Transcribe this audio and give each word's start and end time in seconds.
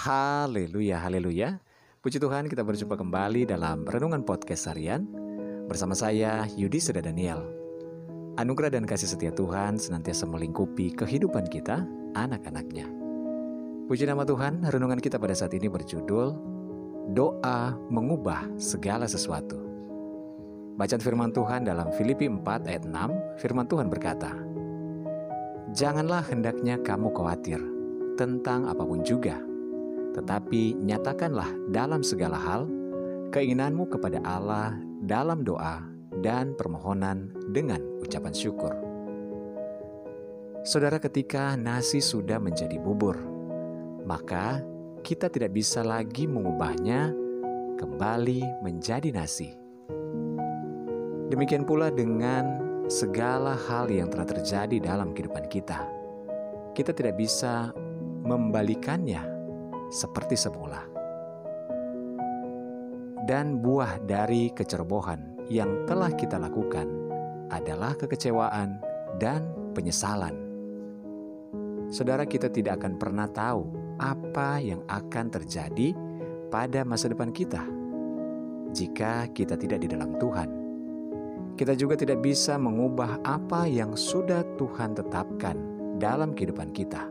Haleluya, 0.00 0.96
haleluya. 0.96 1.60
Puji 2.00 2.16
Tuhan 2.16 2.48
kita 2.48 2.64
berjumpa 2.64 2.96
kembali 2.96 3.44
dalam 3.44 3.84
Renungan 3.84 4.24
Podcast 4.24 4.72
Harian 4.72 5.04
bersama 5.68 5.92
saya 5.92 6.48
Yudi 6.56 6.80
Seda 6.80 7.04
Daniel. 7.04 7.44
Anugerah 8.40 8.72
dan 8.72 8.88
kasih 8.88 9.12
setia 9.12 9.28
Tuhan 9.28 9.76
senantiasa 9.76 10.24
melingkupi 10.24 10.96
kehidupan 10.96 11.52
kita, 11.52 11.84
anak-anaknya. 12.16 12.88
Puji 13.92 14.08
nama 14.08 14.24
Tuhan, 14.24 14.64
renungan 14.72 15.04
kita 15.04 15.20
pada 15.20 15.36
saat 15.36 15.52
ini 15.52 15.68
berjudul 15.68 16.32
Doa 17.12 17.76
Mengubah 17.92 18.56
Segala 18.56 19.04
Sesuatu. 19.04 19.60
Bacaan 20.80 21.04
firman 21.04 21.28
Tuhan 21.28 21.68
dalam 21.68 21.92
Filipi 21.92 22.24
4 22.24 22.40
ayat 22.72 22.88
6, 22.88 23.36
firman 23.36 23.68
Tuhan 23.68 23.92
berkata, 23.92 24.32
Janganlah 25.76 26.24
hendaknya 26.24 26.80
kamu 26.80 27.12
khawatir 27.12 27.60
tentang 28.16 28.64
apa 28.64 28.80
pun 28.80 29.04
juga, 29.04 29.49
tetapi 30.14 30.74
nyatakanlah 30.78 31.48
dalam 31.70 32.02
segala 32.02 32.36
hal 32.36 32.66
keinginanmu 33.30 33.86
kepada 33.86 34.18
Allah 34.26 34.74
dalam 35.06 35.46
doa 35.46 35.86
dan 36.20 36.52
permohonan 36.58 37.30
dengan 37.54 37.80
ucapan 38.02 38.34
syukur. 38.34 38.74
Saudara, 40.60 41.00
ketika 41.00 41.56
nasi 41.56 42.04
sudah 42.04 42.36
menjadi 42.36 42.76
bubur, 42.76 43.16
maka 44.04 44.60
kita 45.00 45.32
tidak 45.32 45.56
bisa 45.56 45.80
lagi 45.80 46.28
mengubahnya 46.28 47.16
kembali 47.80 48.60
menjadi 48.60 49.08
nasi. 49.08 49.56
Demikian 51.32 51.64
pula 51.64 51.88
dengan 51.88 52.60
segala 52.90 53.56
hal 53.56 53.88
yang 53.88 54.10
telah 54.10 54.26
terjadi 54.26 54.76
dalam 54.82 55.14
kehidupan 55.14 55.46
kita. 55.48 55.86
Kita 56.76 56.92
tidak 56.92 57.16
bisa 57.16 57.72
membalikannya 58.26 59.29
seperti 59.90 60.38
semula. 60.38 60.86
Dan 63.26 63.60
buah 63.60 64.00
dari 64.06 64.48
kecerobohan 64.50 65.46
yang 65.50 65.84
telah 65.84 66.10
kita 66.14 66.38
lakukan 66.38 66.88
adalah 67.50 67.98
kekecewaan 67.98 68.78
dan 69.18 69.44
penyesalan. 69.74 70.34
Saudara, 71.90 72.22
kita 72.22 72.46
tidak 72.46 72.80
akan 72.80 72.96
pernah 73.02 73.26
tahu 73.26 73.66
apa 73.98 74.62
yang 74.62 74.80
akan 74.86 75.26
terjadi 75.28 75.92
pada 76.48 76.86
masa 76.86 77.10
depan 77.10 77.34
kita 77.34 77.62
jika 78.70 79.26
kita 79.34 79.58
tidak 79.58 79.82
di 79.82 79.88
dalam 79.90 80.14
Tuhan. 80.16 80.48
Kita 81.58 81.74
juga 81.76 81.98
tidak 81.98 82.24
bisa 82.24 82.56
mengubah 82.56 83.20
apa 83.26 83.66
yang 83.66 83.98
sudah 83.98 84.46
Tuhan 84.56 84.96
tetapkan 84.96 85.58
dalam 86.00 86.32
kehidupan 86.32 86.72
kita. 86.72 87.04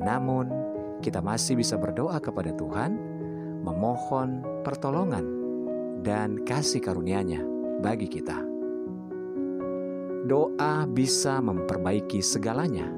Namun, 0.00 0.65
kita 1.04 1.20
masih 1.20 1.58
bisa 1.58 1.76
berdoa 1.76 2.16
kepada 2.20 2.52
Tuhan, 2.56 2.96
memohon 3.64 4.62
pertolongan 4.62 5.24
dan 6.00 6.42
kasih 6.46 6.80
karunia-Nya 6.80 7.42
bagi 7.82 8.06
kita. 8.06 8.38
Doa 10.26 10.90
bisa 10.90 11.38
memperbaiki 11.38 12.18
segalanya. 12.18 12.90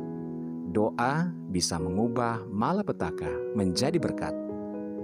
Doa 0.68 1.28
bisa 1.52 1.76
mengubah 1.76 2.44
malapetaka 2.48 3.28
menjadi 3.52 4.00
berkat. 4.00 4.32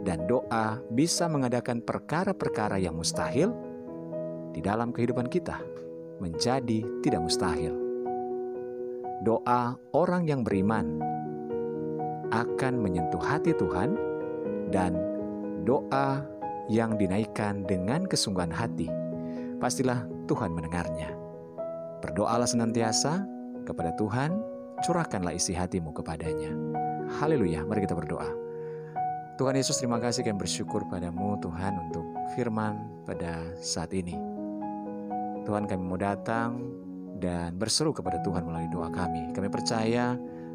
Dan 0.05 0.29
doa 0.29 0.85
bisa 0.93 1.29
mengadakan 1.33 1.81
perkara-perkara 1.81 2.77
yang 2.77 2.97
mustahil 2.97 3.57
di 4.53 4.61
dalam 4.61 4.93
kehidupan 4.93 5.33
kita 5.33 5.57
menjadi 6.21 6.85
tidak 7.01 7.21
mustahil. 7.25 7.73
Doa 9.25 9.81
orang 9.97 10.29
yang 10.29 10.45
beriman 10.45 11.01
akan 12.33 12.81
menyentuh 12.81 13.21
hati 13.21 13.53
Tuhan 13.57 13.97
dan 14.73 14.97
doa 15.65 16.25
yang 16.69 16.97
dinaikkan 16.97 17.65
dengan 17.69 18.09
kesungguhan 18.09 18.53
hati, 18.53 18.89
pastilah 19.61 20.09
Tuhan 20.25 20.53
mendengarnya. 20.53 21.13
Berdoalah 22.01 22.49
senantiasa 22.49 23.25
kepada 23.65 23.93
Tuhan, 23.97 24.41
curahkanlah 24.85 25.37
isi 25.37 25.57
hatimu 25.57 25.93
kepadanya. 25.97 26.53
Haleluya, 27.21 27.65
mari 27.65 27.85
kita 27.85 27.97
berdoa. 27.97 28.29
Tuhan 29.35 29.59
Yesus 29.59 29.83
terima 29.83 29.99
kasih 29.99 30.23
kami 30.23 30.47
bersyukur 30.47 30.87
padamu 30.87 31.35
Tuhan 31.43 31.75
untuk 31.91 32.07
firman 32.39 33.03
pada 33.03 33.43
saat 33.59 33.91
ini. 33.91 34.15
Tuhan 35.45 35.67
kami 35.67 35.83
mau 35.83 35.99
datang 35.99 36.63
dan 37.19 37.59
berseru 37.59 37.91
kepada 37.91 38.23
Tuhan 38.23 38.47
melalui 38.47 38.71
doa 38.71 38.89
kami. 38.89 39.35
Kami 39.35 39.51
percaya 39.51 40.15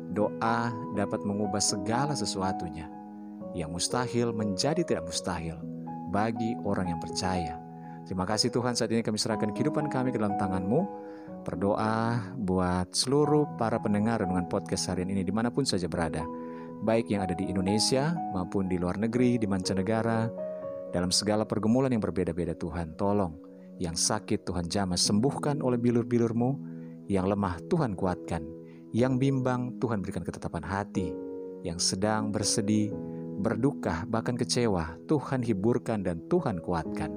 Doa 0.10 0.74
dapat 0.98 1.22
mengubah 1.22 1.62
segala 1.62 2.18
sesuatunya 2.18 2.90
yang 3.54 3.74
mustahil 3.74 4.34
menjadi 4.34 4.82
tidak 4.82 5.06
mustahil 5.10 5.58
bagi 6.10 6.58
orang 6.66 6.94
yang 6.94 7.02
percaya. 7.02 7.62
Terima 8.10 8.26
kasih 8.26 8.50
Tuhan 8.50 8.74
saat 8.74 8.90
ini 8.90 9.06
kami 9.06 9.22
serahkan 9.22 9.54
kehidupan 9.54 9.86
kami 9.94 10.10
ke 10.10 10.18
dalam 10.18 10.34
tangan-Mu. 10.34 10.82
Berdoa 11.46 12.18
buat 12.42 12.90
seluruh 12.90 13.46
para 13.62 13.78
pendengar 13.78 14.22
dengan 14.26 14.50
podcast 14.50 14.90
harian 14.90 15.14
ini 15.14 15.22
di 15.22 15.30
mana 15.30 15.54
pun 15.54 15.62
saja 15.62 15.86
berada. 15.86 16.26
Baik 16.82 17.14
yang 17.14 17.22
ada 17.22 17.38
di 17.38 17.46
Indonesia 17.46 18.18
maupun 18.34 18.66
di 18.66 18.82
luar 18.82 18.98
negeri, 18.98 19.38
di 19.38 19.46
mancanegara. 19.46 20.26
Dalam 20.90 21.14
segala 21.14 21.46
pergumulan 21.46 21.94
yang 21.94 22.02
berbeda-beda 22.02 22.58
Tuhan, 22.58 22.98
tolong. 22.98 23.38
Yang 23.78 24.10
sakit 24.10 24.42
Tuhan 24.42 24.66
jamah 24.66 24.98
sembuhkan 24.98 25.62
oleh 25.62 25.78
bilur-bilur-Mu. 25.78 26.52
Yang 27.06 27.26
lemah 27.30 27.56
Tuhan 27.70 27.94
kuatkan 27.94 28.59
yang 28.90 29.22
bimbang, 29.22 29.78
Tuhan 29.78 30.02
berikan 30.02 30.26
ketetapan 30.26 30.66
hati. 30.66 31.14
Yang 31.62 31.94
sedang 31.94 32.32
bersedih, 32.32 32.90
berduka, 33.40 34.08
bahkan 34.08 34.36
kecewa, 34.36 34.98
Tuhan 35.06 35.44
hiburkan 35.44 36.02
dan 36.02 36.24
Tuhan 36.32 36.64
kuatkan. 36.64 37.12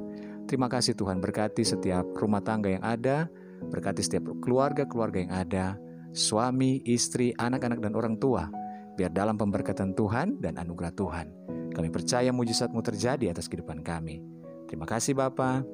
Terima 0.47 0.69
kasih 0.69 0.99
Tuhan 0.99 1.22
berkati 1.22 1.62
setiap 1.65 2.05
rumah 2.19 2.43
tangga 2.43 2.69
yang 2.69 2.84
ada, 2.84 3.31
berkati 3.62 4.03
setiap 4.03 4.27
keluarga-keluarga 4.43 5.19
yang 5.22 5.32
ada, 5.32 5.66
suami, 6.12 6.82
istri, 6.84 7.32
anak-anak, 7.38 7.81
dan 7.81 7.93
orang 7.97 8.19
tua. 8.19 8.50
Biar 8.99 9.09
dalam 9.09 9.41
pemberkatan 9.41 9.97
Tuhan 9.97 10.43
dan 10.43 10.61
anugerah 10.61 10.93
Tuhan, 10.93 11.27
kami 11.72 11.88
percaya 11.88 12.28
mujizatmu 12.34 12.84
terjadi 12.84 13.32
atas 13.32 13.49
kehidupan 13.49 13.81
kami. 13.81 14.21
Terima 14.69 14.84
kasih 14.84 15.16
Bapa. 15.16 15.65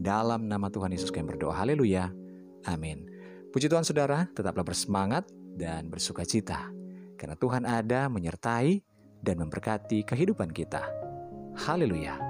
Dalam 0.00 0.48
nama 0.48 0.66
Tuhan 0.72 0.90
Yesus 0.90 1.14
kami 1.14 1.30
berdoa. 1.36 1.54
Haleluya. 1.54 2.10
Amin. 2.66 3.09
Puji 3.50 3.66
Tuhan 3.66 3.82
saudara, 3.82 4.30
tetaplah 4.30 4.62
bersemangat 4.62 5.26
dan 5.58 5.90
bersuka 5.90 6.22
cita. 6.22 6.70
Karena 7.18 7.34
Tuhan 7.34 7.66
ada 7.66 8.06
menyertai 8.06 8.78
dan 9.18 9.42
memberkati 9.42 10.06
kehidupan 10.06 10.54
kita. 10.54 10.86
Haleluya. 11.58 12.29